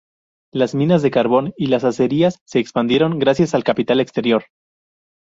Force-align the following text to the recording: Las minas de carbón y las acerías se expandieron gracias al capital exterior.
Las 0.51 0.73
minas 0.73 1.03
de 1.03 1.11
carbón 1.11 1.53
y 1.57 1.67
las 1.67 1.83
acerías 1.83 2.39
se 2.43 2.57
expandieron 2.57 3.19
gracias 3.19 3.53
al 3.53 3.63
capital 3.63 3.99
exterior. 3.99 4.45